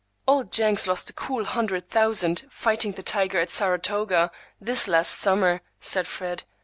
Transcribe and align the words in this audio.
"Old 0.27 0.51
Jenks 0.51 0.87
lost 0.87 1.11
a 1.11 1.13
cool 1.13 1.45
hundred 1.45 1.85
thousand 1.85 2.47
fighting 2.49 2.93
the 2.93 3.03
tiger 3.03 3.39
at 3.39 3.51
Saratoga, 3.51 4.31
this 4.59 4.87
last 4.87 5.11
summer," 5.11 5.61
said 5.79 6.07
Fred. 6.07 6.43